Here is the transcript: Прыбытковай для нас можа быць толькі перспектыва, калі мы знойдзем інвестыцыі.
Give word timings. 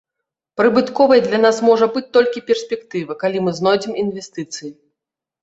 Прыбытковай 0.59 1.19
для 1.27 1.39
нас 1.45 1.57
можа 1.67 1.85
быць 1.97 2.03
толькі 2.17 2.43
перспектыва, 2.49 3.19
калі 3.23 3.45
мы 3.45 3.55
знойдзем 3.61 3.93
інвестыцыі. 4.07 4.75